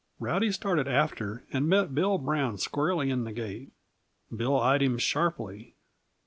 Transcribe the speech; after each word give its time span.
Rowdy 0.19 0.51
started 0.51 0.87
after, 0.87 1.43
and 1.53 1.69
met 1.69 1.93
Bill 1.93 2.17
Brown 2.17 2.57
squarely 2.57 3.11
in 3.11 3.23
the 3.23 3.31
gate. 3.31 3.71
Bill 4.35 4.59
eyed 4.59 4.81
him 4.81 4.97
sharply. 4.97 5.75